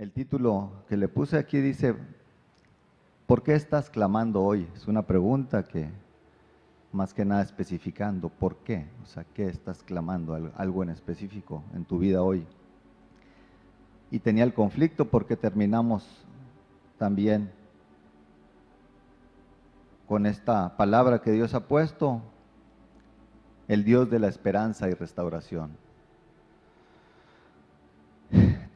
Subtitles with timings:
[0.00, 1.94] El título que le puse aquí dice,
[3.26, 4.66] ¿por qué estás clamando hoy?
[4.74, 5.90] Es una pregunta que
[6.90, 8.86] más que nada especificando, ¿por qué?
[9.02, 10.52] O sea, ¿qué estás clamando?
[10.56, 12.46] Algo en específico en tu vida hoy.
[14.10, 16.24] Y tenía el conflicto porque terminamos
[16.96, 17.50] también
[20.08, 22.22] con esta palabra que Dios ha puesto,
[23.68, 25.76] el Dios de la esperanza y restauración.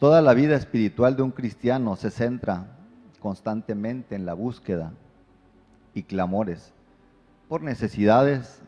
[0.05, 2.67] Toda la vida espiritual de un cristiano se centra
[3.21, 4.93] constantemente en la búsqueda
[5.95, 6.75] y clamores
[7.49, 8.61] por necesidades,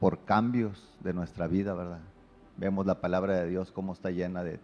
[0.00, 2.00] por cambios de nuestra vida, ¿verdad?
[2.56, 4.58] Vemos la palabra de Dios cómo está llena de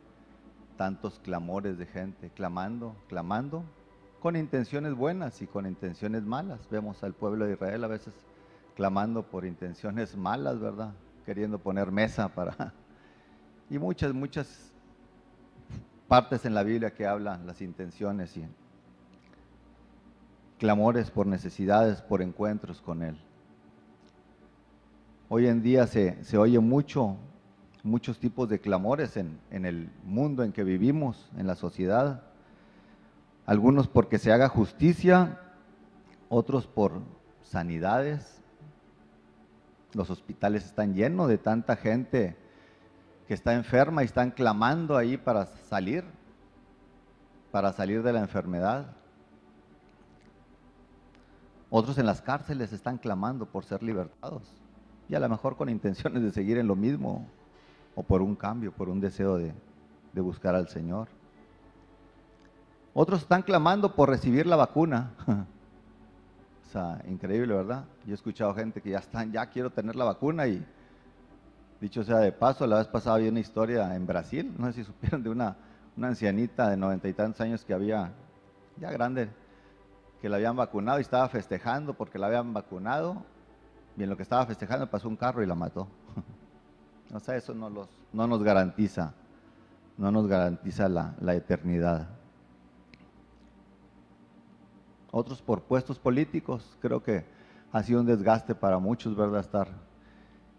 [0.76, 3.62] tantos clamores de gente, clamando, clamando,
[4.18, 6.68] con intenciones buenas y con intenciones malas.
[6.68, 8.12] Vemos al pueblo de Israel a veces
[8.74, 10.94] clamando por intenciones malas, ¿verdad?
[11.24, 12.74] Queriendo poner mesa para...
[13.70, 14.72] Y muchas, muchas
[16.08, 18.44] partes en la Biblia que hablan las intenciones y
[20.58, 23.16] clamores por necesidades, por encuentros con Él.
[25.28, 27.18] Hoy en día se, oye mucho,
[27.82, 32.22] muchos tipos de clamores en, en el mundo en que vivimos, en la sociedad.
[33.44, 35.38] Algunos porque se haga justicia,
[36.30, 37.02] otros por
[37.42, 38.40] sanidades.
[39.92, 42.47] Los hospitales están llenos de tanta gente
[43.28, 46.02] que está enferma y están clamando ahí para salir,
[47.52, 48.86] para salir de la enfermedad.
[51.68, 54.50] Otros en las cárceles están clamando por ser libertados
[55.10, 57.28] y a lo mejor con intenciones de seguir en lo mismo
[57.94, 59.52] o por un cambio, por un deseo de,
[60.14, 61.06] buscar al Señor.
[62.92, 65.12] Otros están clamando por recibir la vacuna.
[66.66, 67.84] o sea, increíble, ¿verdad?
[68.04, 70.66] Yo he escuchado gente que ya están, ya quiero tener la vacuna y
[71.80, 74.84] Dicho sea de paso, la vez pasada había una historia en Brasil, no sé si
[74.84, 75.56] supieron de una,
[76.00, 78.12] ancianita de noventa y tantos años que había,
[78.76, 79.30] ya grande,
[80.20, 83.22] que la habían vacunado y estaba festejando porque la habían vacunado,
[83.96, 85.88] y en lo que estaba festejando pasó un carro y la mató.
[87.14, 89.14] o sea, eso no, los, no nos garantiza,
[89.96, 92.08] no nos garantiza la, la eternidad.
[95.12, 97.24] Otros por puestos políticos, creo que
[97.72, 99.40] ha sido un desgaste para muchos, ¿verdad?
[99.40, 99.87] Estar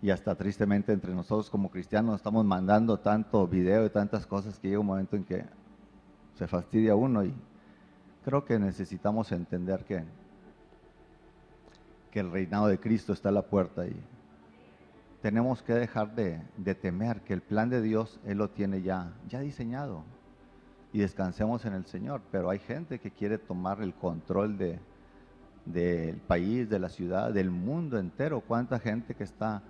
[0.02, 4.70] y hasta tristemente entre nosotros como cristianos estamos mandando tanto video y tantas cosas que
[4.70, 5.46] llega un momento en que
[6.36, 7.34] se fastidia uno y
[8.24, 10.04] creo que necesitamos entender que,
[12.12, 13.96] que el reinado de Cristo está a la puerta y
[15.22, 16.42] tenemos que dejar de,
[16.76, 20.04] temer que el plan de Dios Él lo tiene ya, ya diseñado
[20.94, 24.80] y descansemos en el Señor, pero hay gente que quiere tomar el control de,
[25.66, 28.42] del país, de la ciudad, del mundo entero.
[28.42, 29.62] ¿Cuánta gente que está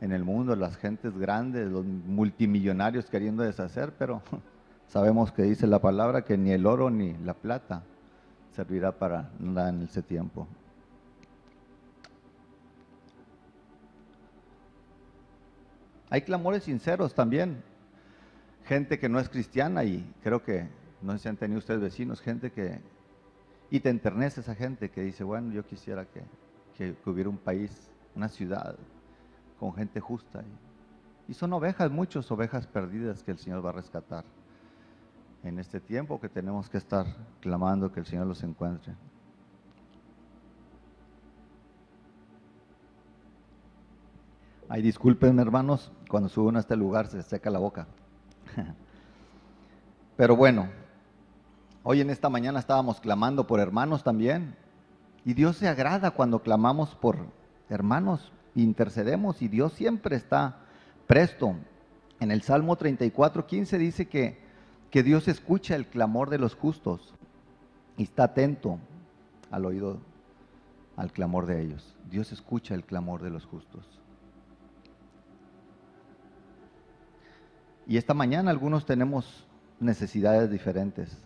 [0.00, 4.22] en el mundo, las gentes grandes, los multimillonarios queriendo deshacer, pero
[4.88, 7.82] sabemos que dice la palabra que ni el oro ni la plata
[8.52, 10.46] servirá para nada en ese tiempo.
[16.08, 17.62] Hay clamores sinceros también,
[18.64, 20.68] gente que no es cristiana y creo que
[21.02, 22.80] no si han tenido ustedes vecinos, gente que,
[23.70, 26.22] y te enternece esa gente que dice, bueno, yo quisiera que,
[26.76, 28.76] que hubiera un país, una ciudad,
[29.58, 30.42] con gente justa.
[31.28, 34.24] Y, son ovejas, muchas ovejas perdidas que el Señor va a rescatar
[35.42, 37.06] en este tiempo que tenemos que estar
[37.40, 38.94] clamando que el Señor los encuentre.
[44.68, 47.86] Ay, disculpen hermanos, cuando subo a este lugar se seca la boca.
[50.16, 50.68] Pero bueno,
[51.82, 54.56] hoy en esta mañana estábamos clamando por hermanos también.
[55.24, 57.18] Y Dios se agrada cuando clamamos por
[57.68, 60.56] hermanos intercedemos y Dios siempre está
[61.06, 61.54] presto.
[62.20, 64.38] En el Salmo 34, 15 dice que,
[64.90, 67.14] que Dios escucha el clamor de los justos
[67.96, 68.78] y está atento
[69.50, 69.98] al oído,
[70.96, 71.94] al clamor de ellos.
[72.10, 73.84] Dios escucha el clamor de los justos.
[77.86, 79.46] Y esta mañana algunos tenemos
[79.78, 81.16] necesidades diferentes,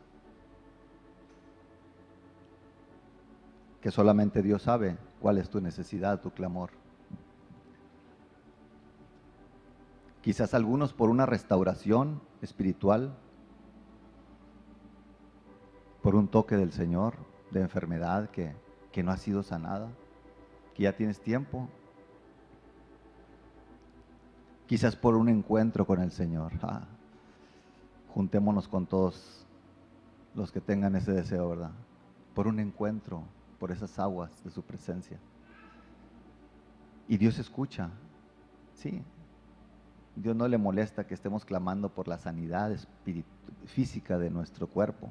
[3.81, 6.80] que solamente Dios sabe cuál es tu necesidad, tu clamor.
[10.23, 13.17] Quizás algunos por una restauración espiritual,
[16.03, 17.15] por un toque del Señor
[17.51, 18.55] de enfermedad que,
[19.03, 19.89] no ha sido sanada,
[20.75, 21.69] que ya tienes tiempo,
[24.67, 26.53] quizás por un encuentro con el Señor.
[26.63, 26.87] Ah,
[28.15, 29.47] juntémonos con todos
[30.35, 31.71] los que tengan ese deseo, ¿verdad?
[32.35, 33.23] Por un encuentro,
[33.61, 35.17] por esas aguas de su presencia.
[37.07, 37.91] Y Dios escucha,
[38.75, 39.01] sí,
[40.17, 42.77] Dios no le molesta que estemos clamando por la sanidad
[43.67, 45.11] física de nuestro cuerpo,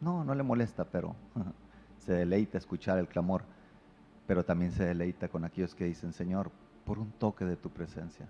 [0.00, 1.16] No, no le molesta, pero
[1.98, 3.44] se deleita escuchar el clamor,
[4.26, 6.50] pero también se deleita con aquellos que dicen, Señor,
[6.84, 8.26] por un toque de tu presencia,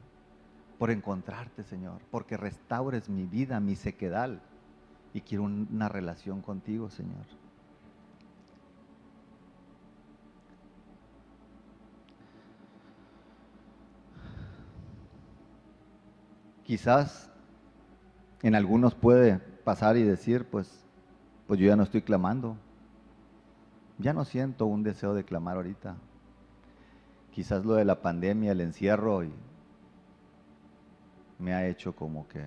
[0.78, 4.40] por encontrarte, Señor, porque restaures mi vida, mi sequedal,
[5.12, 7.24] y quiero una relación contigo, Señor.
[16.64, 17.30] Quizás
[18.42, 20.84] en algunos puede pasar y decir, pues,
[21.46, 22.56] pues yo ya no estoy clamando.
[23.98, 25.96] Ya no siento un deseo de clamar ahorita.
[27.32, 29.32] Quizás lo de la pandemia, el encierro, y
[31.38, 32.46] me ha hecho como que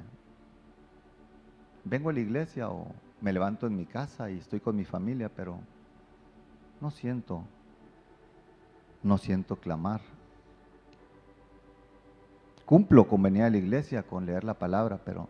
[1.84, 2.88] vengo a la iglesia o
[3.22, 5.60] me levanto en mi casa y estoy con mi familia, pero
[6.82, 7.44] no siento,
[9.04, 10.02] no siento clamar.
[12.68, 15.30] Cumplo con a la iglesia, con leer la palabra, pero,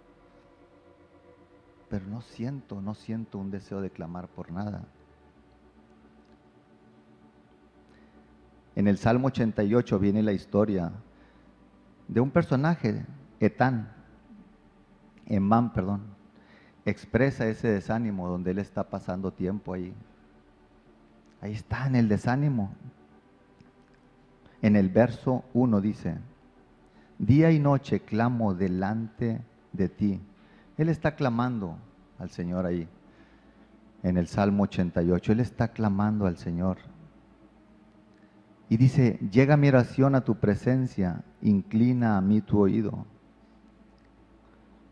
[1.87, 4.85] pero no siento, no siento un deseo de clamar por nada.
[8.75, 10.91] En el Salmo 88 viene la historia
[12.07, 13.05] de un personaje,
[13.39, 13.91] Etán,
[15.27, 16.01] Emán, perdón,
[16.85, 19.93] expresa ese desánimo donde él está pasando tiempo ahí.
[21.41, 22.71] Ahí está en el desánimo.
[24.63, 26.17] En el verso 1 dice,
[27.19, 29.41] Día y noche clamo delante
[29.73, 30.21] de ti.
[30.77, 31.77] Él está clamando
[32.19, 32.87] al Señor ahí,
[34.03, 35.31] en el Salmo 88.
[35.31, 36.77] Él está clamando al Señor.
[38.69, 43.05] Y dice, llega mi oración a tu presencia, inclina a mí tu oído.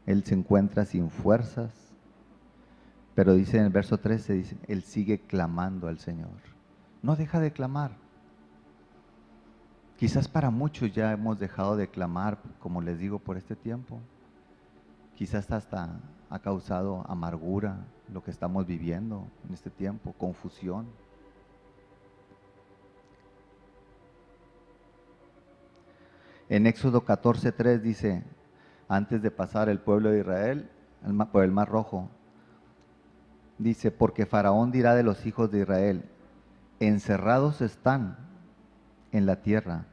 [0.06, 1.74] Él se encuentra sin fuerzas,
[3.16, 6.30] pero dice en el verso 13, dice, Él sigue clamando al Señor.
[7.02, 8.05] No deja de clamar.
[9.98, 14.02] Quizás para muchos ya hemos dejado de clamar, como les digo, por este tiempo.
[15.16, 17.78] Quizás hasta ha causado amargura
[18.12, 20.86] lo que estamos viviendo en este tiempo, confusión.
[26.50, 28.24] En Éxodo 14:3 dice,
[28.90, 30.70] antes de pasar el pueblo de Israel
[31.32, 32.10] por el mar rojo,
[33.58, 36.04] dice, porque Faraón dirá de los hijos de Israel,
[36.82, 38.25] encerrados están
[39.18, 39.86] en la tierra.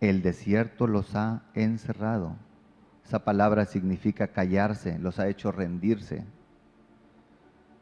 [0.00, 2.36] El desierto los ha encerrado.
[3.04, 6.24] Esa palabra significa callarse, los ha hecho rendirse.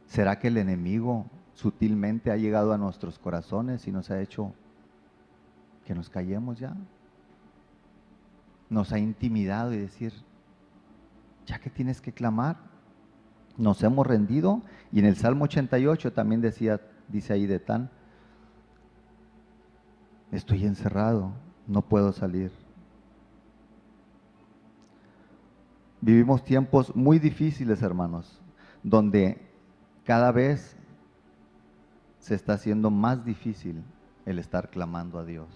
[0.07, 4.53] ¿Será que el enemigo sutilmente ha llegado a nuestros corazones y nos ha hecho
[5.85, 6.75] que nos callemos ya?
[8.69, 10.13] Nos ha intimidado y decir,
[11.47, 12.57] ya que tienes que clamar,
[13.57, 14.63] nos hemos rendido.
[14.91, 17.91] Y en el Salmo 88 también decía, dice ahí de tan,
[20.33, 21.33] estoy encerrado,
[21.67, 22.53] no puedo salir.
[26.01, 28.41] Vivimos tiempos muy difíciles, hermanos,
[28.83, 29.41] donde
[30.05, 30.77] cada vez
[32.19, 33.83] se está haciendo más difícil
[34.25, 35.49] el estar clamando a Dios.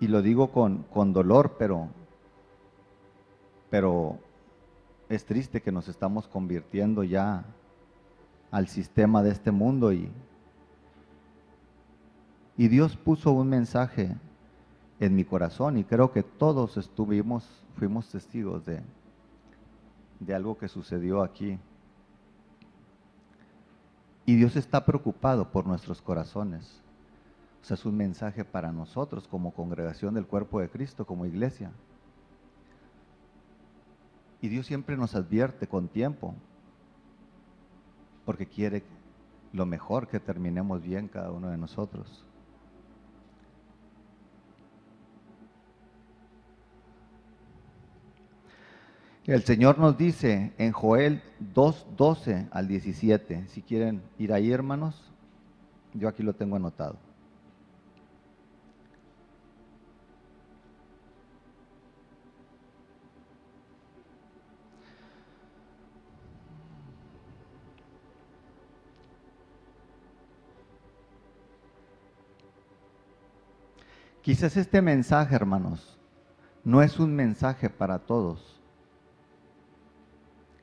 [0.00, 1.88] Y lo digo con, con dolor, pero,
[3.70, 4.18] pero
[5.14, 7.44] es triste que nos estamos convirtiendo ya
[8.50, 10.10] al sistema de este mundo y,
[12.56, 14.16] y Dios puso un mensaje
[15.00, 18.80] en mi corazón y creo que todos estuvimos, fuimos testigos de,
[20.18, 21.58] de algo que sucedió aquí.
[24.24, 26.80] Y Dios está preocupado por nuestros corazones.
[27.60, 31.70] O sea, es un mensaje para nosotros como congregación del cuerpo de Cristo, como iglesia.
[34.42, 36.34] Y Dios siempre nos advierte con tiempo,
[38.26, 38.82] porque quiere
[39.52, 42.24] lo mejor que terminemos bien cada uno de nosotros.
[49.24, 51.22] El Señor nos dice en Joel
[51.54, 55.00] 2, 12 al 17, si quieren ir ahí hermanos,
[55.94, 56.98] yo aquí lo tengo anotado.
[74.22, 75.98] Quizás este mensaje, hermanos,
[76.62, 78.60] no es un mensaje para todos.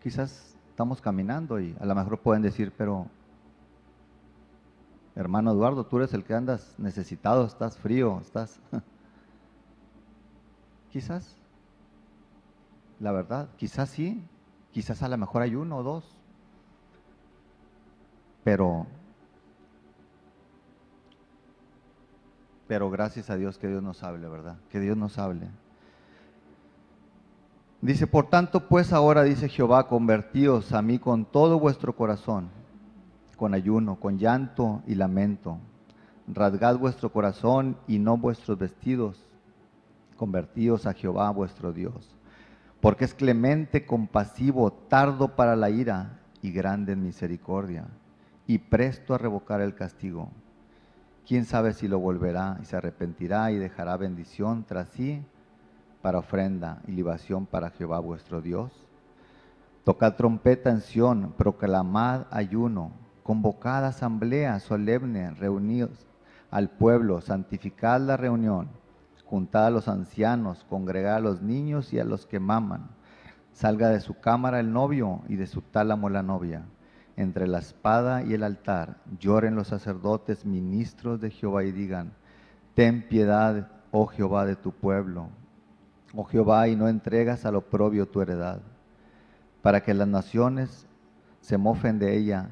[0.02, 3.08] Quizás estamos caminando y a lo mejor pueden decir, pero
[5.14, 8.62] hermano Eduardo, tú eres el que andas necesitado, estás frío, estás...
[10.94, 11.36] quizás,
[13.02, 14.24] la verdad, quizás sí,
[14.72, 16.06] quizás a lo mejor hay uno o dos,
[18.46, 18.88] pero
[22.70, 24.58] Pero gracias a Dios que Dios nos hable, ¿verdad?
[24.70, 25.48] Que Dios nos hable.
[27.82, 32.50] Dice, por tanto, pues ahora, dice Jehová, convertíos a mí con todo vuestro corazón,
[33.38, 35.58] con ayuno, con llanto y lamento.
[36.28, 39.26] Rasgad vuestro corazón y no vuestros vestidos.
[40.16, 42.16] Convertíos a Jehová vuestro Dios.
[42.82, 47.88] Porque es clemente, compasivo, tardo para la ira y grande en misericordia,
[48.46, 50.30] y presto a revocar el castigo.
[51.30, 55.24] ¿Quién sabe si lo volverá y se arrepentirá y dejará bendición tras sí?
[56.02, 58.72] para ofrenda y libación para Jehová vuestro Dios.
[59.84, 66.08] Tocad trompeta en Sión, proclamad ayuno, convocad asamblea solemne, reunidos
[66.50, 68.70] al pueblo, santificad la reunión,
[69.24, 72.90] juntad a los ancianos, congregad a los niños y a los que maman.
[73.54, 76.66] Salga de su cámara el novio y de su tálamo la novia.
[77.20, 82.14] Entre la espada y el altar lloren los sacerdotes, ministros de Jehová, y digan,
[82.74, 85.30] ten piedad, oh Jehová, de tu pueblo
[86.16, 88.62] oh Jehová, y no entregas al oprobio tu heredad,
[89.62, 90.88] para que las naciones
[91.42, 92.52] se mofen de ella.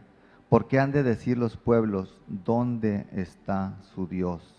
[0.49, 4.53] ¿Por qué han de decir los pueblos, ¿dónde está su Dios?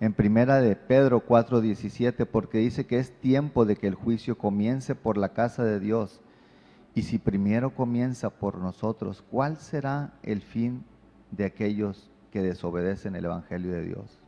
[0.00, 4.94] En primera de Pedro 4:17, porque dice que es tiempo de que el juicio comience
[4.94, 6.20] por la casa de Dios.
[6.94, 10.84] Y si primero comienza por nosotros, ¿cuál será el fin
[11.30, 14.18] de aquellos que desobedecen el Evangelio de Dios?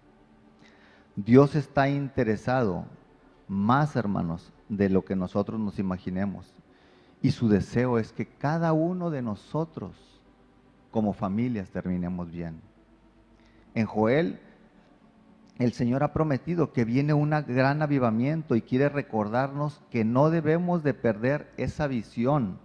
[1.17, 2.87] Dios está interesado
[3.49, 6.55] más, hermanos, de lo que nosotros nos imaginemos.
[7.21, 9.93] Y su deseo es que cada uno de nosotros,
[10.91, 12.61] como familias, terminemos bien.
[13.75, 14.41] En Joel,
[15.59, 20.83] el Señor ha prometido que viene un gran avivamiento y quiere recordarnos que no debemos
[20.83, 22.59] de perder esa visión.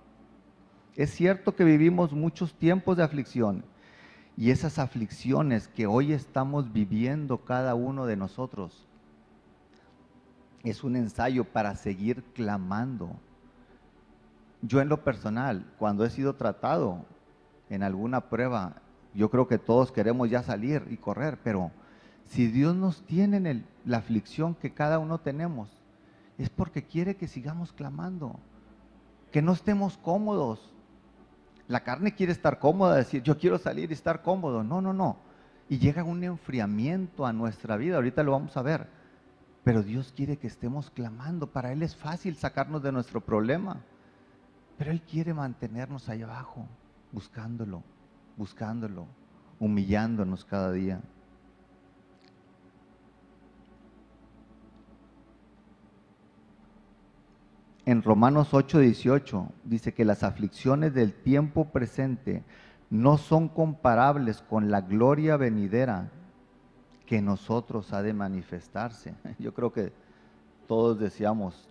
[0.96, 3.64] Es cierto que vivimos muchos tiempos de aflicción
[4.36, 8.88] y esas aflicciones que hoy estamos viviendo cada uno de nosotros
[10.64, 13.12] es un ensayo para seguir clamando.
[14.62, 17.06] Yo en lo personal, cuando he sido tratado
[17.70, 18.76] en alguna prueba,
[19.14, 21.72] yo creo que todos queremos ya salir y correr, pero
[22.30, 25.70] si Dios nos tiene en la aflicción que cada uno tenemos,
[26.38, 28.40] es porque quiere que sigamos clamando,
[29.32, 30.74] que no estemos cómodos.
[31.68, 34.64] La carne quiere estar cómoda, decir, yo quiero salir y estar cómodo.
[34.64, 35.18] No, no, no.
[35.68, 38.88] Y llega un enfriamiento a nuestra vida, ahorita lo vamos a ver
[39.64, 41.46] pero Dios quiere que estemos clamando.
[41.46, 43.82] Para Él es fácil sacarnos de nuestro problema.
[44.78, 46.66] Pero Él quiere mantenernos ahí abajo,
[47.12, 47.84] buscándolo,
[48.38, 49.06] buscándolo,
[49.60, 51.02] humillándonos cada día.
[57.90, 62.44] En Romanos 8:18 dice que las aflicciones del tiempo presente
[62.92, 66.12] no son comparables con la gloria venidera
[67.08, 69.16] que nosotros ha de manifestarse.
[69.40, 69.92] Yo creo que
[70.68, 71.68] todos deseamos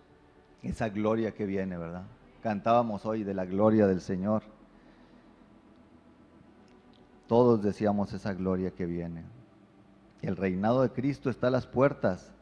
[0.61, 2.03] esa gloria que viene, ¿verdad?
[2.43, 4.43] Cantábamos hoy de la gloria del Señor.
[7.27, 9.23] Todos deseamos esa gloria que viene.
[10.21, 12.33] El reinado de Cristo está a las puertas.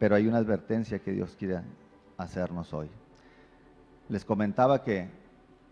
[0.00, 1.60] Pero hay una advertencia que Dios quiere
[2.16, 2.90] hacernos hoy.
[4.08, 5.08] Les comentaba que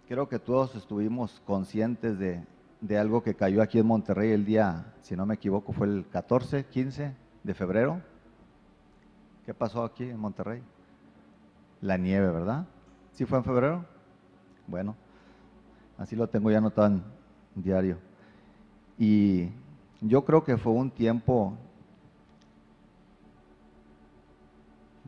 [0.07, 2.45] creo que todos estuvimos conscientes de
[2.81, 6.07] de algo que cayó aquí en Monterrey el día, si no me equivoco, fue el
[6.11, 8.01] 14, 15 de febrero.
[9.45, 10.63] ¿Qué pasó aquí en Monterrey?
[11.81, 12.67] La nieve, ¿verdad?
[13.13, 13.85] ¿Sí fue en febrero?
[14.67, 14.95] Bueno,
[15.97, 17.03] así lo tengo ya anotado en
[17.55, 17.99] diario.
[18.99, 19.49] Y
[20.01, 21.57] yo creo que fue un tiempo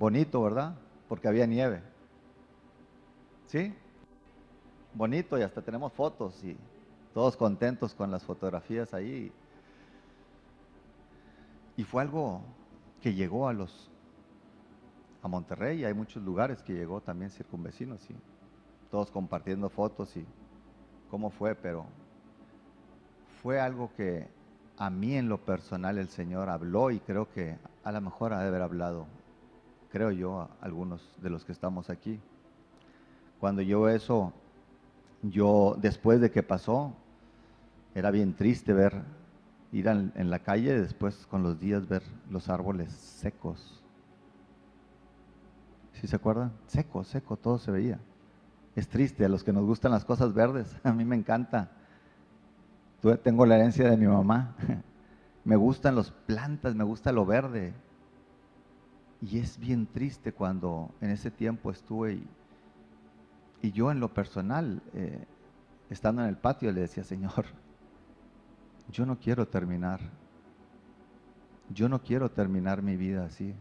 [0.01, 0.75] bonito, ¿verdad?
[1.11, 1.83] Porque había nieve.
[3.49, 3.75] ¿Sí?
[4.95, 6.57] Bonito y hasta tenemos fotos y
[7.13, 9.31] todos contentos con las fotografías ahí.
[11.77, 12.41] Y fue algo
[13.03, 13.91] que llegó a los
[15.23, 18.15] a Monterrey, hay muchos lugares que llegó también circunvecinos y
[18.91, 20.25] todos compartiendo fotos y
[21.11, 21.85] cómo fue, pero
[23.43, 24.29] fue algo que
[24.79, 28.41] a mí en lo personal el Señor habló y creo que a lo mejor ha
[28.41, 29.07] de haber hablado,
[29.91, 32.21] creo yo, a algunos de los que estamos aquí.
[33.39, 34.33] Cuando yo eso
[35.23, 36.95] yo después de que pasó,
[37.95, 39.03] era bien triste ver,
[39.73, 43.83] ir en la calle, después con los días ver los árboles secos.
[45.93, 46.53] ¿Sí se acuerdan?
[46.67, 47.99] Seco, seco, todo se veía.
[48.75, 51.71] Es triste, a los que nos gustan las cosas verdes, a mí me encanta.
[53.23, 54.55] Tengo la herencia de mi mamá.
[55.43, 57.73] Me gustan las plantas, me gusta lo verde.
[59.23, 62.23] Y es bien triste cuando en ese tiempo estuve
[63.63, 65.27] y yo en lo personal, eh,
[65.91, 67.47] estando en el patio, le decía, Señor,
[68.91, 70.01] yo no quiero terminar.
[71.73, 73.55] Yo no quiero terminar mi vida así.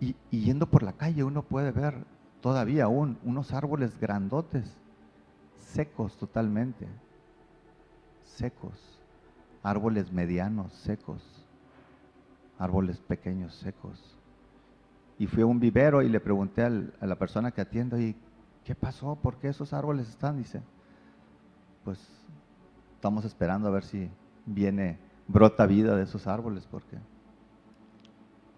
[0.00, 2.04] Y, y yendo por la calle uno puede ver
[2.40, 4.76] todavía aún unos árboles grandotes,
[5.56, 6.88] secos totalmente,
[8.24, 9.00] secos,
[9.62, 11.37] árboles medianos, secos,
[12.58, 14.16] árboles pequeños, secos.
[15.18, 18.16] Y fui a un vivero y le pregunté a la persona que atiendo, ¿y
[18.64, 19.16] qué pasó?
[19.16, 20.36] ¿Por qué esos árboles están?
[20.36, 20.62] Dice,
[21.84, 21.98] pues
[22.94, 24.10] estamos esperando a ver si
[24.46, 26.98] viene, brota vida de esos árboles, porque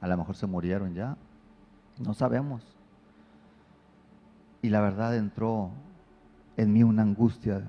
[0.00, 1.16] a lo mejor se murieron ya,
[1.98, 2.76] no sabemos.
[4.62, 5.70] Y la verdad entró
[6.56, 7.66] en mí una angustia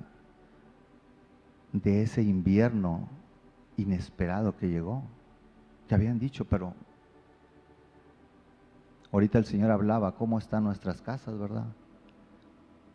[1.71, 3.07] de ese invierno
[3.77, 5.03] inesperado que llegó,
[5.91, 6.73] que habían dicho, pero
[9.11, 11.65] ahorita el Señor hablaba cómo están nuestras casas, ¿verdad?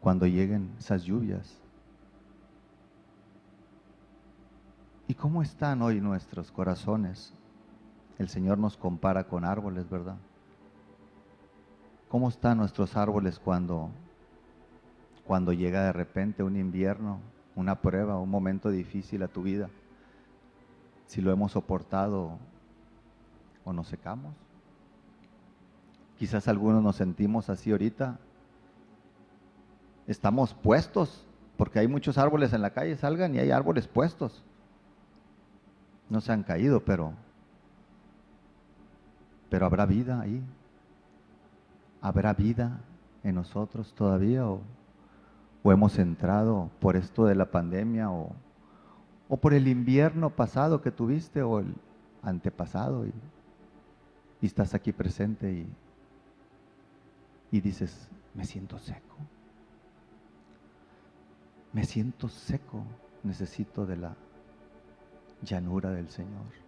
[0.01, 1.61] Cuando lleguen esas lluvias.
[5.07, 7.35] ¿Y cómo están hoy nuestros corazones?
[8.19, 10.17] El Señor nos compara con árboles, ¿verdad?
[12.09, 13.91] ¿Cómo están nuestros árboles cuando,
[15.27, 17.21] cuando llega de repente un invierno,
[17.57, 19.69] una prueba, un momento difícil a tu vida?
[21.05, 22.39] Si lo hemos soportado
[23.67, 24.33] o nos secamos.
[26.19, 28.19] Quizás algunos nos sentimos así ahorita.
[30.07, 31.27] Estamos puestos,
[31.59, 34.43] porque hay muchos árboles en la calle, salgan y hay árboles puestos.
[36.09, 37.13] No se han caído, pero
[39.51, 40.43] pero habrá vida ahí.
[42.01, 42.81] ¿Habrá vida
[43.25, 44.61] en nosotros todavía o,
[45.63, 48.31] o hemos entrado por esto de la pandemia o,
[49.29, 51.75] o por el invierno pasado que tuviste o el
[52.23, 53.13] antepasado y,
[54.41, 55.67] y estás aquí presente y,
[57.51, 59.17] y dices, me siento seco,
[61.73, 62.85] me siento seco,
[63.23, 64.17] necesito de la
[65.43, 66.67] llanura del Señor.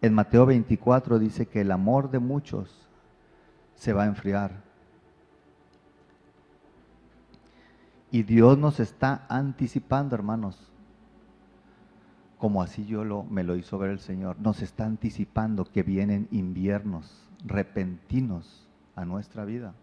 [0.00, 2.88] En Mateo 24 dice que el amor de muchos
[3.74, 4.67] se va a enfriar.
[8.10, 10.58] Y Dios nos está anticipando, hermanos,
[12.38, 16.28] como así yo lo, me lo hizo ver el Señor, nos está anticipando que vienen
[16.30, 19.74] inviernos repentinos a nuestra vida.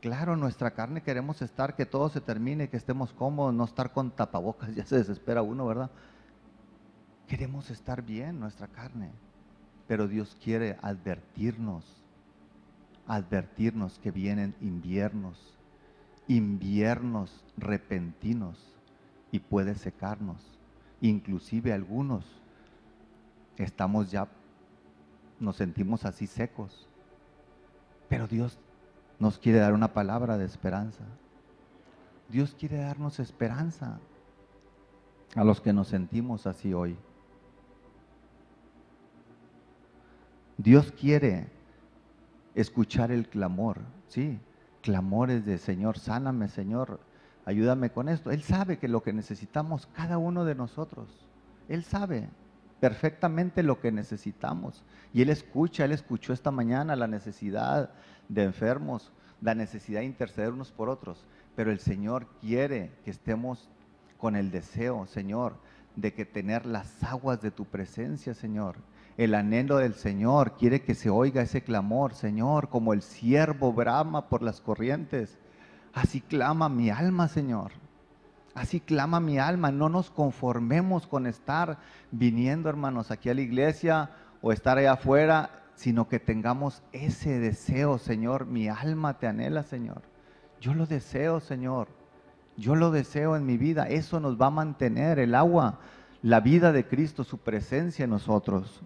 [0.00, 4.10] Claro, nuestra carne queremos estar, que todo se termine, que estemos cómodos, no estar con
[4.10, 5.90] tapabocas, ya se desespera uno, ¿verdad?
[7.26, 9.10] Queremos estar bien nuestra carne,
[9.86, 11.99] pero Dios quiere advertirnos,
[13.10, 15.58] advertirnos que vienen inviernos,
[16.28, 18.56] inviernos repentinos
[19.32, 20.36] y puede secarnos.
[21.00, 22.24] Inclusive algunos
[23.56, 24.28] estamos ya,
[25.40, 26.86] nos sentimos así secos,
[28.08, 28.60] pero Dios
[29.18, 31.02] nos quiere dar una palabra de esperanza.
[32.28, 33.98] Dios quiere darnos esperanza
[35.34, 36.96] a los que nos sentimos así hoy.
[40.58, 41.48] Dios quiere
[42.54, 44.38] escuchar el clamor, sí,
[44.82, 47.00] clamores de Señor, sáname Señor,
[47.44, 48.30] ayúdame con esto.
[48.30, 51.08] Él sabe que lo que necesitamos cada uno de nosotros,
[51.68, 52.28] Él sabe
[52.80, 54.82] perfectamente lo que necesitamos.
[55.12, 57.90] Y Él escucha, Él escuchó esta mañana la necesidad
[58.28, 61.26] de enfermos, la necesidad de interceder unos por otros.
[61.54, 63.68] Pero el Señor quiere que estemos
[64.18, 65.54] con el deseo, Señor,
[65.96, 68.76] de que tener las aguas de tu presencia, Señor.
[69.20, 74.30] El anhelo del Señor quiere que se oiga ese clamor, Señor, como el siervo brama
[74.30, 75.38] por las corrientes.
[75.92, 77.72] Así clama mi alma, Señor.
[78.54, 79.70] Así clama mi alma.
[79.72, 81.80] No nos conformemos con estar
[82.10, 84.08] viniendo, hermanos, aquí a la iglesia
[84.40, 88.46] o estar allá afuera, sino que tengamos ese deseo, Señor.
[88.46, 90.00] Mi alma te anhela, Señor.
[90.62, 91.88] Yo lo deseo, Señor.
[92.56, 93.86] Yo lo deseo en mi vida.
[93.86, 95.78] Eso nos va a mantener el agua,
[96.22, 98.82] la vida de Cristo, su presencia en nosotros.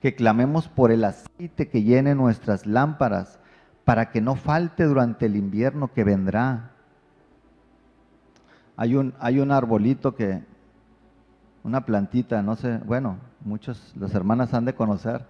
[0.00, 3.38] Que clamemos por el aceite que llene nuestras lámparas
[3.84, 6.70] para que no falte durante el invierno que vendrá.
[8.76, 10.42] Hay un, hay un arbolito que,
[11.62, 15.26] una plantita, no sé, bueno, muchos, las hermanas han de conocer,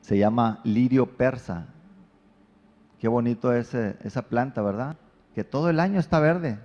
[0.00, 1.66] se llama lirio persa.
[2.98, 4.96] Qué bonito es esa planta, ¿verdad?
[5.34, 6.58] Que todo el año está verde.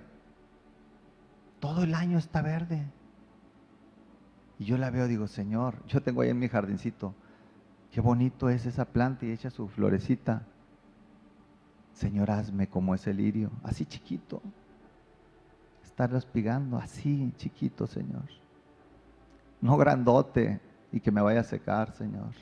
[1.60, 2.86] Todo el año está verde.
[4.58, 7.14] Y yo la veo, digo, Señor, yo tengo ahí en mi jardincito,
[7.94, 10.42] qué bonito es esa planta y echa su florecita.
[11.92, 14.42] Señor, hazme como ese lirio, así chiquito.
[15.84, 18.24] Estar respigando así chiquito, Señor.
[19.60, 22.32] No grandote y que me vaya a secar, Señor.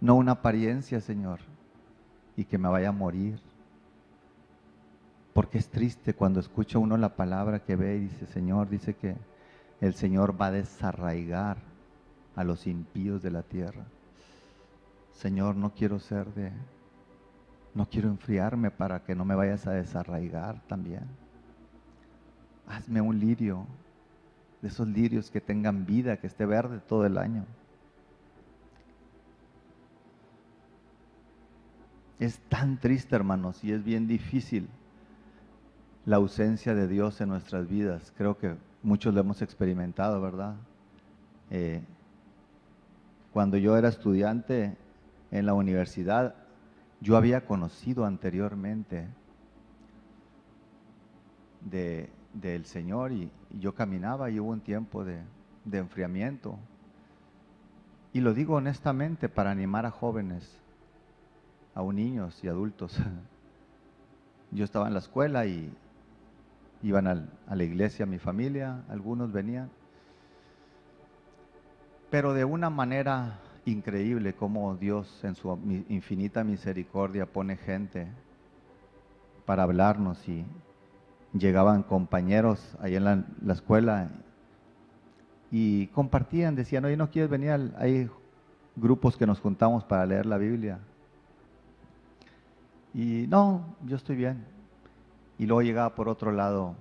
[0.00, 1.40] No una apariencia, Señor,
[2.36, 3.40] y que me vaya a morir.
[5.34, 9.16] Porque es triste cuando escucha uno la palabra que ve y dice, Señor, dice que
[9.80, 11.56] el Señor va a desarraigar
[12.36, 13.84] a los impíos de la tierra.
[15.18, 16.52] Señor, no quiero ser de,
[17.74, 21.02] no quiero enfriarme para que no me vayas a desarraigar también.
[22.68, 23.66] Hazme un lirio,
[24.62, 27.44] de esos lirios que tengan vida, que esté verde todo el año.
[32.20, 34.68] Es tan triste, hermanos, y es bien difícil
[36.06, 38.12] la ausencia de Dios en nuestras vidas.
[38.16, 38.54] Creo que
[38.84, 40.54] muchos lo hemos experimentado, ¿verdad?
[41.50, 41.82] Eh,
[43.32, 44.76] cuando yo era estudiante
[45.30, 46.34] en la universidad,
[47.00, 49.08] yo había conocido anteriormente
[52.32, 55.22] del Señor y, yo caminaba y hubo un tiempo de,
[55.72, 56.58] enfriamiento.
[58.12, 60.60] Y lo digo honestamente para animar a jóvenes
[61.74, 62.98] a niños y adultos.
[64.50, 65.70] Yo estaba en la escuela y
[66.82, 69.68] iban a la iglesia mi familia, algunos venían.
[72.10, 78.08] Pero de una manera increíble como Dios en su infinita misericordia pone gente
[79.44, 80.44] para hablarnos y
[81.32, 84.10] llegaban compañeros ahí en la, escuela
[85.50, 87.72] y compartían, decían, oye, ¿no quieres venir?
[87.78, 88.10] Hay
[88.76, 90.78] grupos que nos juntamos para leer la Biblia.
[92.94, 94.44] Y no, yo estoy bien.
[95.38, 96.74] Y luego llegaba por otro lado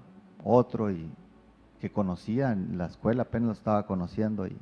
[0.44, 1.10] otro y
[1.80, 4.48] que conocía en la escuela, apenas lo estaba conociendo.
[4.48, 4.58] Y,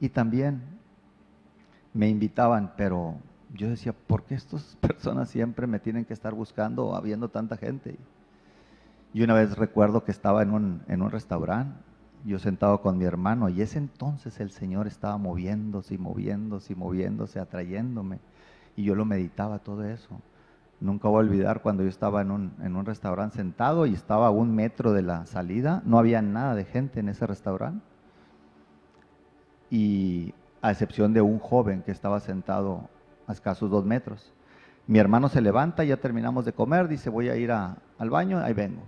[0.00, 0.77] y también
[1.98, 3.16] me invitaban, pero
[3.52, 7.98] yo decía, ¿por qué estas personas siempre me tienen que estar buscando habiendo tanta gente?
[9.12, 11.76] Y una vez recuerdo que estaba en un, en un restaurante,
[12.24, 16.76] yo sentado con mi hermano, y ese entonces el Señor estaba moviéndose y moviéndose y
[16.76, 18.20] moviéndose, atrayéndome.
[18.76, 20.20] Y yo lo meditaba todo eso.
[20.80, 24.28] Nunca voy a olvidar cuando yo estaba en un, en un restaurante sentado y estaba
[24.28, 27.84] a un metro de la salida, no había nada de gente en ese restaurante.
[29.68, 32.88] Y a excepción de un joven que estaba sentado
[33.26, 34.32] a escasos dos metros.
[34.86, 38.54] Mi hermano se levanta, ya terminamos de comer, dice voy a ir al baño, ahí
[38.54, 38.82] vengo.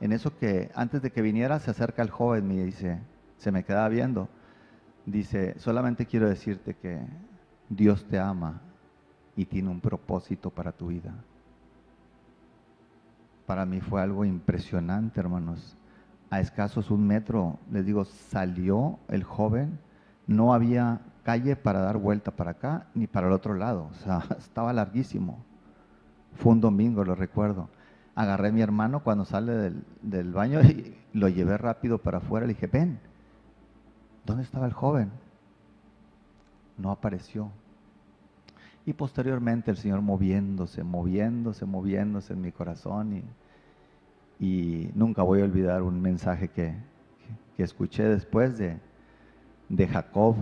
[0.00, 3.00] En eso que antes de que viniera se acerca el joven y dice,
[3.38, 4.28] se me queda viendo,
[5.04, 7.00] dice, solamente quiero decirte que
[7.68, 8.60] Dios te ama
[9.36, 11.12] y tiene un propósito para tu vida.
[13.46, 15.76] Para mí fue algo impresionante, hermanos.
[16.30, 19.78] A escasos un metro, les digo, salió el joven,
[20.26, 24.22] no había calle para dar vuelta para acá ni para el otro lado, o sea,
[24.38, 25.44] estaba larguísimo.
[26.34, 27.68] Fue un domingo, lo recuerdo.
[28.14, 32.46] Agarré a mi hermano cuando sale del, del baño y lo llevé rápido para afuera.
[32.46, 32.98] Le dije, ven,
[34.24, 35.10] ¿dónde estaba el joven?
[36.78, 37.50] No apareció.
[38.86, 43.24] Y posteriormente el Señor moviéndose, moviéndose, moviéndose en mi corazón.
[44.38, 46.74] Y, nunca voy a olvidar un mensaje que,
[47.58, 48.78] escuché después de,
[49.68, 50.36] de, Jacob,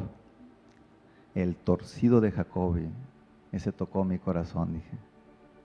[1.35, 2.79] el torcido de Jacob.
[3.53, 4.75] ese tocó mi corazón.
[4.75, 4.97] Dije,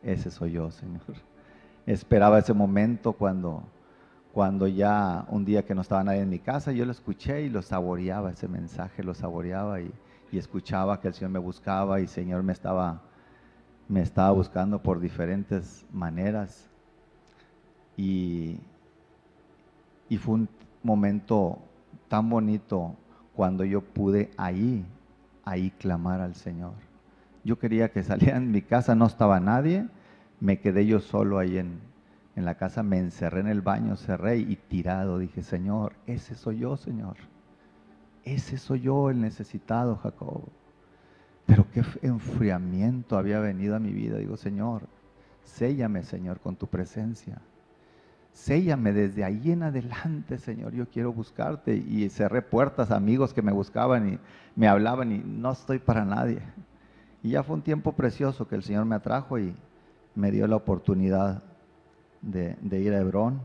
[0.03, 1.01] ese soy yo, Señor.
[1.85, 3.63] Esperaba ese momento cuando,
[4.33, 7.49] cuando ya un día que no estaba nadie en mi casa, yo lo escuché y
[7.49, 9.91] lo saboreaba, ese mensaje lo saboreaba y
[10.31, 13.01] y escuchaba que el Señor me buscaba y el Señor me estaba,
[13.87, 16.69] me estaba buscando por diferentes maneras.
[17.97, 18.59] Y,
[20.07, 20.49] y fue un
[20.83, 21.59] momento
[22.07, 22.95] tan bonito
[23.39, 24.85] cuando yo pude ahí,
[25.45, 26.73] ahí clamar al Señor.
[27.45, 29.87] Yo quería que saliera en mi casa, no estaba nadie,
[30.41, 31.79] me quedé yo solo ahí en,
[32.35, 36.59] en la casa, me encerré en el baño, cerré y tirado, dije, Señor, ese soy
[36.59, 37.15] yo, Señor.
[38.25, 40.41] Ese soy yo el necesitado, Jacob.
[41.45, 44.17] Pero qué enfriamiento había venido a mi vida.
[44.17, 44.81] Digo, Señor,
[45.45, 47.39] séllame, Señor, con tu presencia.
[48.33, 50.73] Séllame desde ahí en adelante, Señor.
[50.73, 51.75] Yo quiero buscarte.
[51.75, 54.19] Y cerré puertas amigos que me buscaban y
[54.55, 56.41] me hablaban y no estoy para nadie.
[57.21, 59.55] Y ya fue un tiempo precioso que el Señor me atrajo y
[60.15, 61.43] me dio la oportunidad
[62.21, 63.41] de, de ir a Hebrón.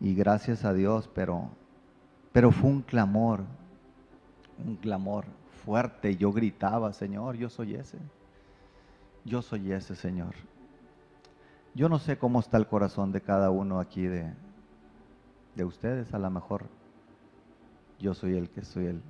[0.00, 1.50] Y gracias a Dios, pero
[2.32, 3.44] pero fue un clamor,
[4.64, 5.26] un clamor
[5.64, 6.16] fuerte.
[6.16, 7.98] Yo gritaba, Señor, yo soy ese.
[9.24, 10.34] Yo soy ese, Señor.
[11.74, 14.32] Yo no sé cómo está el corazón de cada uno aquí de,
[15.54, 16.12] de ustedes.
[16.12, 16.66] A lo mejor
[17.98, 19.02] yo soy el que soy el,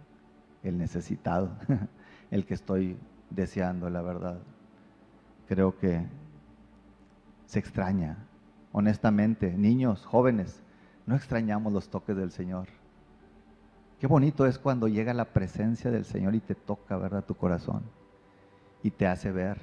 [0.63, 1.51] el necesitado,
[2.31, 2.97] el que estoy
[3.31, 4.39] deseando, la verdad.
[5.49, 6.07] Creo que
[7.47, 8.17] se extraña.
[8.71, 10.63] Honestamente, niños, jóvenes,
[11.05, 12.69] no extrañamos los toques del Señor.
[13.99, 17.25] Qué bonito es cuando llega la presencia del Señor y te toca, ¿verdad?
[17.25, 17.83] Tu corazón
[18.83, 19.61] y te hace ver.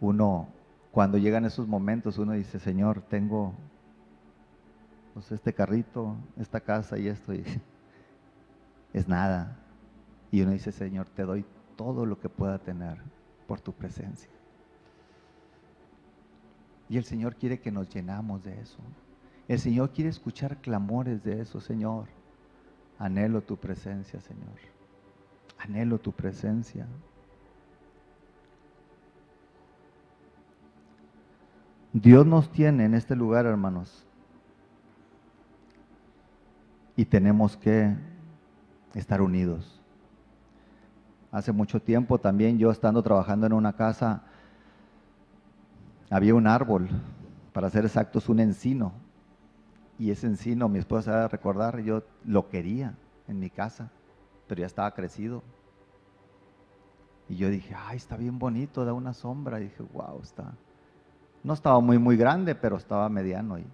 [0.00, 0.48] Uno
[0.94, 3.52] cuando llegan esos momentos uno dice, Señor, tengo
[5.12, 7.42] pues, este carrito, esta casa y esto, y
[8.92, 9.58] es nada.
[10.30, 12.98] Y uno dice, Señor, te doy todo lo que pueda tener
[13.48, 14.30] por tu presencia.
[16.88, 18.78] Y el Señor quiere que nos llenamos de eso.
[19.48, 22.06] El Señor quiere escuchar clamores de eso, Señor.
[23.00, 24.60] Anhelo tu presencia, Señor.
[25.58, 26.86] Anhelo tu presencia.
[31.94, 34.04] Dios nos tiene en este lugar, hermanos.
[36.96, 37.96] Y tenemos que
[38.94, 39.80] estar unidos.
[41.30, 44.24] Hace mucho tiempo también yo estando trabajando en una casa,
[46.10, 46.88] había un árbol,
[47.52, 48.92] para ser exactos, un encino.
[49.96, 52.96] Y ese encino, mi esposa va a recordar, yo lo quería
[53.28, 53.92] en mi casa,
[54.48, 55.44] pero ya estaba crecido.
[57.28, 59.60] Y yo dije, ay, está bien bonito, da una sombra.
[59.60, 60.54] Y dije, wow, está.
[61.44, 63.58] No estaba muy, muy grande, pero estaba mediano.
[63.58, 63.66] Y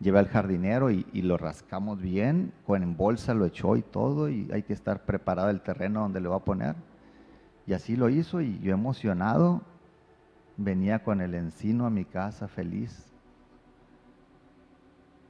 [0.00, 4.30] llevé al jardinero y, lo rascamos bien, con bolsa lo echó y todo.
[4.30, 6.74] Y hay que estar preparado el terreno donde le va a poner.
[7.66, 8.40] Y así lo hizo.
[8.40, 9.60] Y yo emocionado,
[10.56, 13.12] venía con el encino a mi casa feliz.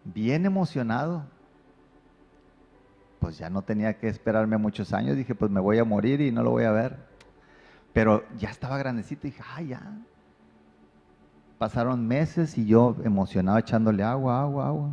[0.05, 1.25] Bien emocionado.
[3.19, 5.17] Pues ya no tenía que esperarme muchos años.
[5.17, 6.97] Dije, pues me voy a morir y no lo voy a ver.
[7.93, 9.99] Pero ya estaba grandecito y dije, ah, ya.
[11.61, 14.91] Pasaron meses y yo emocionado echándole agua, agua, agua.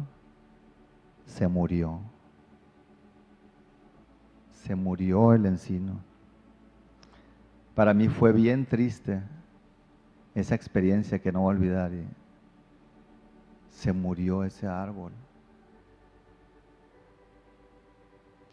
[1.25, 2.01] Se murió.
[4.51, 5.93] Se murió el encino.
[7.73, 9.23] Para mí fue bien triste
[10.35, 11.91] esa experiencia que no voy a olvidar.
[13.69, 15.13] se murió ese árbol.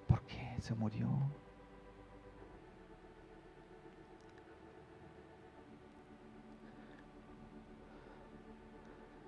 [0.06, 1.08] ¿Por qué se murió?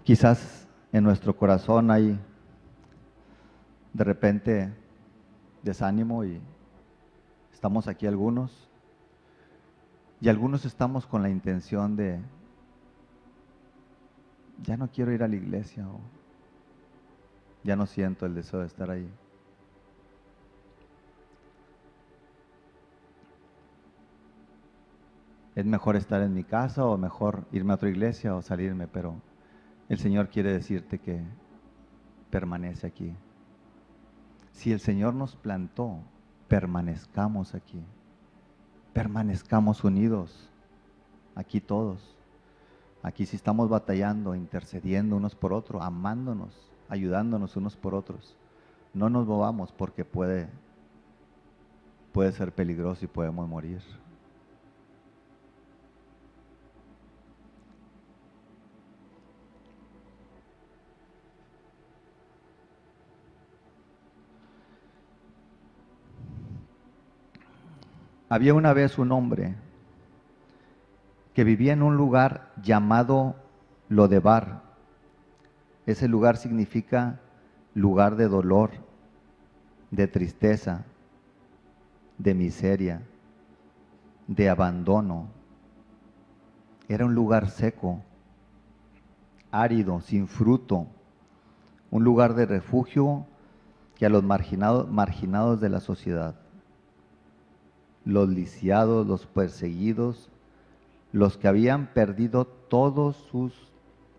[0.06, 2.16] Quizás en nuestro corazón hay
[3.92, 4.72] de repente
[5.64, 6.40] desánimo y
[7.52, 8.70] estamos aquí algunos
[10.20, 12.20] y algunos estamos con la intención de
[14.62, 15.98] ya no quiero ir a la iglesia o
[17.64, 19.10] ya no siento el deseo de estar ahí.
[25.56, 29.16] Es mejor estar en mi casa o mejor irme a otra iglesia o salirme, pero
[29.88, 31.22] el Señor quiere decirte que
[32.30, 33.14] permanece aquí.
[34.52, 35.98] Si el Señor nos plantó,
[36.48, 37.82] permanezcamos aquí.
[38.92, 40.50] Permanezcamos unidos,
[41.34, 42.16] aquí todos.
[43.02, 48.36] Aquí si estamos batallando, intercediendo unos por otros, amándonos, ayudándonos unos por otros.
[48.94, 50.48] No nos movamos porque puede,
[52.12, 53.80] puede ser peligroso y podemos morir.
[68.28, 69.54] Había una vez un hombre
[71.32, 73.36] que vivía en un lugar llamado
[73.88, 74.62] Lodebar.
[75.86, 77.20] Ese lugar significa
[77.74, 78.70] lugar de dolor,
[79.92, 80.84] de tristeza,
[82.18, 83.02] de miseria,
[84.26, 85.28] de abandono.
[86.88, 88.02] Era un lugar seco,
[89.52, 90.88] árido, sin fruto,
[91.92, 93.24] un lugar de refugio
[93.94, 96.34] que a los marginados, marginados de la sociedad
[98.06, 100.30] los lisiados, los perseguidos,
[101.12, 103.52] los que habían perdido todos sus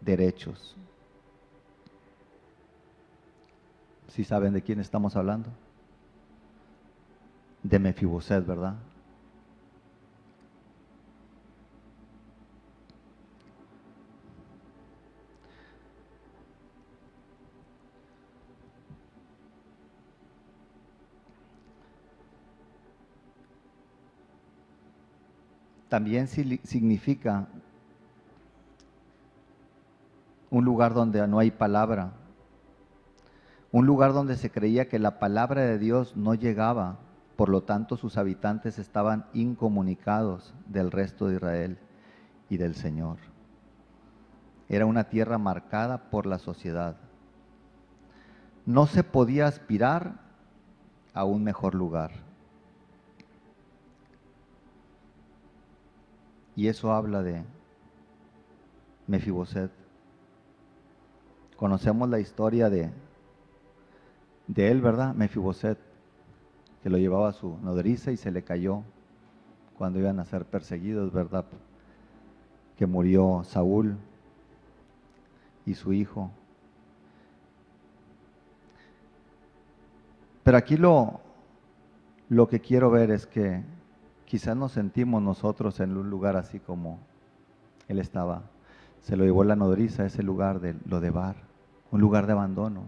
[0.01, 0.75] derechos.
[4.09, 5.49] Si saben de quién estamos hablando?
[7.63, 8.75] De Mefiboset, ¿verdad?
[25.89, 27.47] También significa
[30.49, 32.13] un lugar donde no hay palabra,
[33.71, 36.99] un lugar donde se creía que la palabra de Dios no llegaba,
[37.35, 41.77] por lo tanto sus habitantes estaban incomunicados del resto de Israel
[42.49, 43.17] y del Señor.
[44.69, 46.97] Era una tierra marcada por la sociedad.
[48.65, 50.19] No se podía aspirar
[51.13, 52.26] a un mejor lugar.
[56.57, 57.41] Y eso habla de
[59.07, 59.71] Mefiboset.
[61.55, 62.89] Conocemos la historia de,
[64.47, 65.15] de él, ¿verdad?
[65.15, 65.77] Mefiboset,
[66.83, 68.83] que lo llevaba a su nodriza y se le cayó
[69.77, 71.45] cuando iban a ser perseguidos, ¿verdad?
[72.77, 73.97] que murió Saúl
[75.65, 76.31] y su hijo.
[80.43, 81.19] Pero aquí lo,
[82.29, 83.63] lo que quiero ver es que
[84.27, 86.99] quizás nos sentimos nosotros en un lugar así como
[87.87, 88.43] él estaba.
[89.01, 91.37] Se lo llevó la nodriza a ese lugar de lo de bar,
[91.91, 92.83] un lugar de abandono,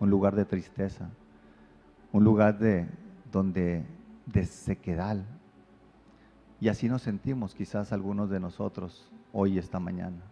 [0.00, 1.08] un lugar de tristeza,
[2.10, 2.88] un lugar de
[3.30, 3.84] donde
[4.26, 5.24] de sequedal.
[6.60, 10.22] Y así nos sentimos quizás algunos de nosotros hoy esta mañana.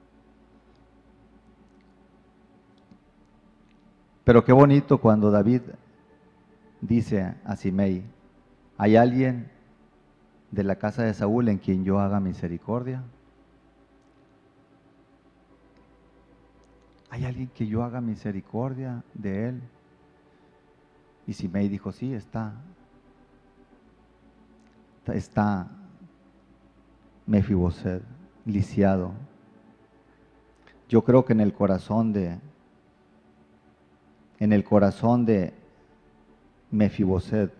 [4.24, 5.62] Pero qué bonito cuando David
[6.80, 8.02] dice a Simei,
[8.76, 9.59] ¿hay alguien
[10.50, 13.02] de la casa de Saúl en quien yo haga misericordia?
[17.10, 19.62] ¿Hay alguien que yo haga misericordia de él?
[21.26, 22.52] Y Simei dijo, sí, está.
[25.06, 25.68] Está
[27.26, 28.02] Mefiboset,
[28.44, 29.12] lisiado.
[30.88, 32.38] Yo creo que en el corazón de
[34.38, 35.52] en el corazón de
[36.70, 37.52] Mefiboset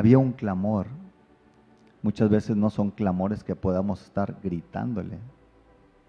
[0.00, 0.86] había un clamor.
[2.02, 5.18] Muchas veces no son clamores que podamos estar gritándole.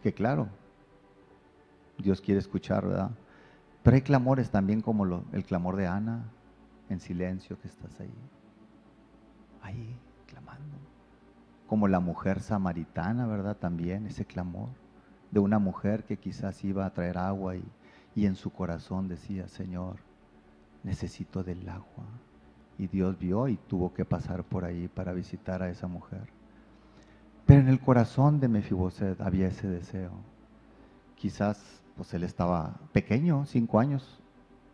[0.02, 0.48] Que claro,
[1.98, 3.12] Dios quiere escuchar, ¿verdad?
[3.84, 6.24] Pero hay clamores también como el clamor de Ana,
[6.88, 8.14] en silencio que estás ahí.
[9.62, 9.94] Ahí,
[10.26, 10.78] clamando.
[11.68, 13.58] Como la mujer samaritana, ¿verdad?
[13.58, 14.70] También ese clamor
[15.32, 17.64] de una mujer que quizás iba a traer agua y,
[18.16, 19.98] y en su corazón decía, Señor,
[20.82, 22.06] necesito del agua.
[22.78, 26.28] Y Dios vio y tuvo que pasar por ahí para visitar a esa mujer.
[27.46, 30.12] Pero en el corazón de Mefiboset había ese deseo.
[31.16, 34.20] Quizás, pues él estaba pequeño, cinco años,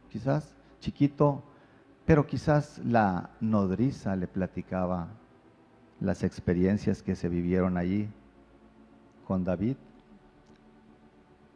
[0.09, 1.43] quizás chiquito,
[2.05, 5.07] pero quizás la nodriza le platicaba
[5.99, 8.07] las experiencias que se vivieron allí
[9.27, 9.75] con David.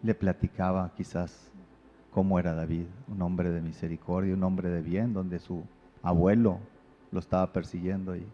[0.03, 1.51] Le platicaba quizás
[2.11, 5.63] cómo era David, un hombre de misericordia, un hombre de bien, donde su
[6.03, 6.59] abuelo
[7.11, 8.15] lo estaba persiguiendo.
[8.15, 8.25] Y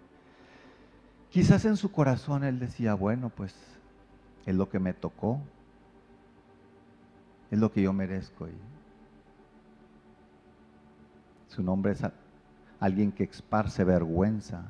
[1.29, 3.55] quizás en su corazón él decía, bueno, pues
[4.45, 5.39] es lo que me tocó,
[7.51, 8.47] es lo que yo merezco.
[8.47, 8.55] Y
[11.47, 12.01] su nombre es
[12.79, 14.65] alguien que esparce vergüenza,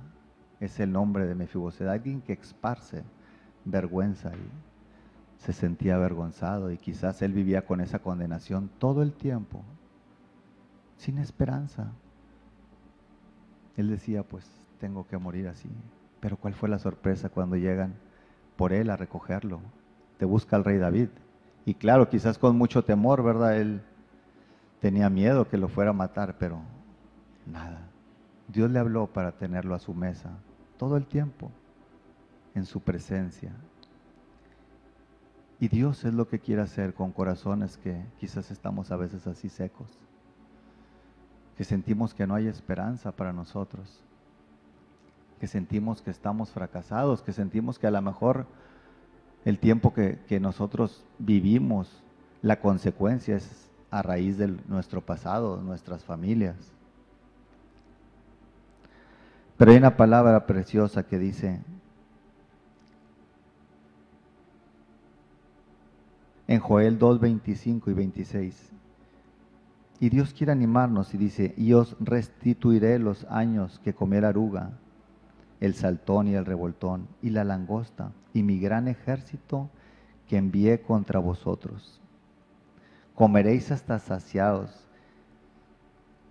[0.59, 3.03] es el nombre de Mefiboset, alguien que esparce
[3.65, 4.31] vergüenza.
[4.33, 4.67] Y
[5.39, 9.61] se sentía avergonzado y quizás él vivía con esa condenación todo el tiempo,
[10.97, 11.91] sin esperanza.
[13.77, 14.45] Él decía, pues
[14.79, 15.69] tengo que morir así.
[16.19, 17.93] Pero ¿cuál fue la sorpresa cuando llegan
[18.57, 19.61] por él a recogerlo?
[20.17, 21.09] Te busca el rey David.
[21.65, 23.57] Y claro, quizás con mucho temor, ¿verdad?
[23.57, 23.81] Él
[24.81, 26.59] tenía miedo que lo fuera a matar, pero
[27.45, 27.87] nada.
[28.47, 30.31] Dios le habló para tenerlo a su mesa
[30.77, 31.51] todo el tiempo,
[32.55, 33.51] en su presencia,
[35.59, 39.49] y Dios es lo que quiere hacer con corazones que quizás estamos a veces así
[39.49, 39.87] secos,
[41.57, 43.99] que sentimos que no hay esperanza para nosotros,
[45.39, 48.45] que sentimos que estamos fracasados, que sentimos que a lo mejor
[49.43, 52.03] el tiempo que, nosotros vivimos,
[52.41, 56.55] la consecuencia es a raíz de nuestro pasado, nuestras familias.
[59.57, 61.59] Pero hay una palabra preciosa que dice,
[66.47, 68.71] en Joel 2, 25 y 26.
[69.99, 74.71] Y Dios quiere animarnos y dice, y os restituiré los años que comió la aruga,
[75.59, 79.69] el saltón y el revoltón, y la langosta, y mi gran ejército
[80.27, 81.99] que envié contra vosotros.
[83.15, 84.87] Comeréis hasta saciados,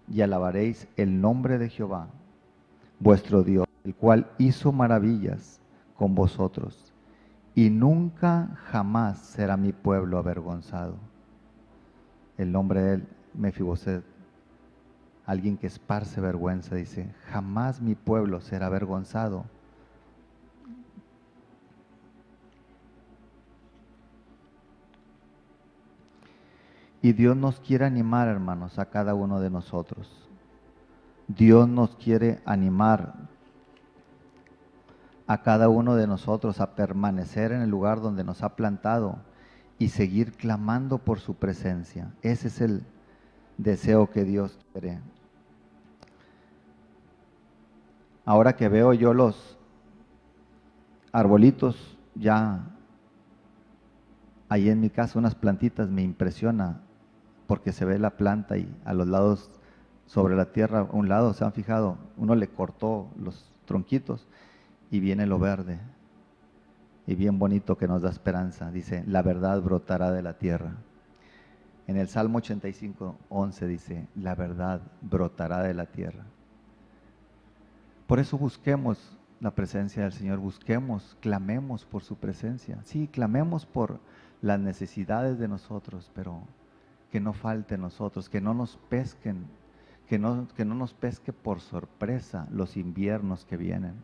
[0.09, 2.09] y alabaréis el nombre de Jehová,
[3.01, 5.61] vuestro Dios, el cual hizo maravillas
[5.97, 6.93] con vosotros
[7.57, 10.95] y nunca jamás será mi pueblo avergonzado.
[12.37, 14.05] El nombre de él, Mefiboset,
[15.25, 19.45] alguien que esparce vergüenza, dice, jamás mi pueblo será avergonzado.
[27.03, 30.29] Y Dios nos quiere animar, hermanos, a cada uno de nosotros.
[31.29, 33.15] Dios nos quiere animar
[35.27, 39.19] a cada uno de nosotros a permanecer en el lugar donde nos ha plantado
[39.79, 42.13] y seguir clamando por su presencia.
[42.23, 42.85] Ese es el
[43.59, 45.01] deseo que Dios quiere.
[48.25, 49.57] Ahora que veo yo los
[51.13, 52.65] arbolitos ya
[54.49, 56.81] ahí en mi casa, unas plantitas, me impresiona
[57.47, 59.51] porque se ve la planta y a los lados
[60.07, 64.27] sobre la tierra, a un lado, se han fijado, uno le cortó los tronquitos
[64.91, 65.79] y viene lo verde.
[67.09, 68.71] y bien bonito que nos da esperanza.
[68.73, 70.73] Dice, la verdad brotará de la tierra.
[71.87, 76.25] En el Salmo 85, 11 dice, la verdad brotará de la tierra.
[78.09, 82.81] Por eso busquemos la presencia del Señor, busquemos, clamemos por su presencia.
[82.85, 84.01] Sí, clamemos por
[84.43, 86.43] las necesidades de nosotros, pero
[87.13, 89.47] que no falte nosotros, que no nos pesquen,
[90.09, 93.95] que no, que no nos pesque por sorpresa los inviernos que vienen.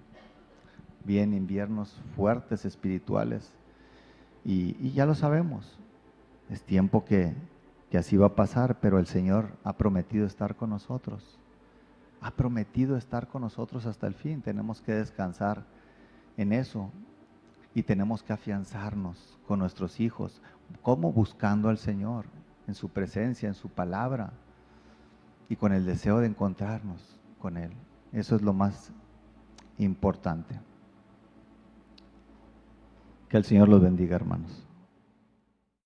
[1.04, 3.52] Vienen inviernos fuertes espirituales
[4.44, 5.78] y ya lo sabemos.
[6.48, 7.34] Es tiempo que,
[7.92, 11.38] que así va a pasar, pero el Señor ha prometido estar con nosotros.
[12.22, 14.40] Ha prometido estar con nosotros hasta el fin.
[14.40, 15.62] Tenemos que descansar
[16.38, 16.90] en eso
[17.74, 20.40] y tenemos que afianzarnos con nuestros hijos.
[20.80, 21.12] ¿Cómo?
[21.12, 22.24] Buscando al Señor,
[22.66, 24.32] en su presencia, en su palabra
[25.50, 27.72] y con el deseo de encontrarnos con Él.
[28.10, 28.90] Eso es lo más
[29.76, 30.58] importante.
[33.28, 34.66] Que el Señor los bendiga, hermanos.